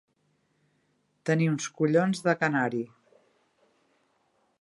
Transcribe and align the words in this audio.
Tenir 1.29 1.49
uns 1.55 1.67
collons 1.81 2.23
de 2.29 2.35
canari. 2.45 2.81